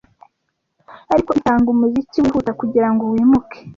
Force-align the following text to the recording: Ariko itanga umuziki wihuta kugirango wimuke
Ariko 1.13 1.29
itanga 1.39 1.67
umuziki 1.73 2.17
wihuta 2.23 2.51
kugirango 2.59 3.03
wimuke 3.13 3.57